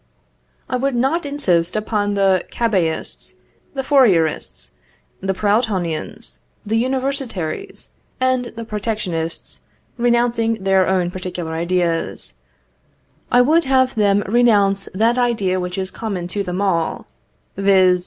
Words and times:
I 0.67 0.77
would 0.77 0.95
not 0.95 1.27
insist 1.27 1.75
upon 1.75 2.15
the 2.15 2.43
Cabetists, 2.51 3.35
the 3.75 3.83
Fourierists, 3.83 4.71
the 5.19 5.35
Proudhonians, 5.35 6.39
the 6.65 6.83
Universitaries, 6.83 7.89
and 8.19 8.45
the 8.45 8.65
Protectionists 8.65 9.61
renouncing 9.97 10.55
their 10.63 10.87
own 10.87 11.11
particular 11.11 11.51
ideas; 11.53 12.39
I 13.31 13.41
would 13.41 13.63
only 13.65 13.67
have 13.69 13.93
them 13.93 14.23
renounce 14.25 14.89
that 14.95 15.19
idea 15.19 15.59
which 15.59 15.77
is 15.77 15.91
common 15.91 16.27
to 16.29 16.41
them 16.41 16.61
all, 16.61 17.05
viz. 17.55 17.99